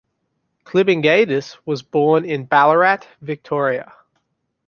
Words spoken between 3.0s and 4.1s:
Victoria.